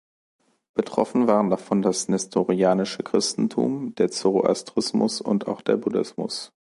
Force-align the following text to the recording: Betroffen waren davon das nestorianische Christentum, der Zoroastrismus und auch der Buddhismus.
Betroffen 0.73 1.27
waren 1.27 1.51
davon 1.51 1.83
das 1.83 2.07
nestorianische 2.09 3.03
Christentum, 3.03 3.93
der 3.99 4.09
Zoroastrismus 4.09 5.21
und 5.21 5.45
auch 5.47 5.61
der 5.61 5.77
Buddhismus. 5.77 6.51